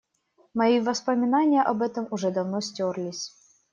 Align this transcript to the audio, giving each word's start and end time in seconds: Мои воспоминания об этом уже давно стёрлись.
Мои 0.55 0.79
воспоминания 0.79 1.61
об 1.61 1.83
этом 1.83 2.07
уже 2.09 2.31
давно 2.31 2.59
стёрлись. 2.61 3.35